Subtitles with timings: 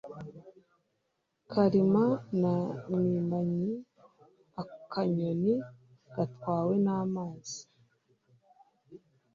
[1.51, 2.05] Kararima
[2.41, 2.53] na
[2.91, 5.53] Mwimanyi-Akanyoni
[6.15, 7.59] gatwawe n'amazi.